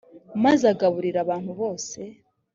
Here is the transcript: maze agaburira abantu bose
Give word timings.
maze 0.43 0.63
agaburira 0.73 1.19
abantu 1.25 1.51
bose 1.59 1.99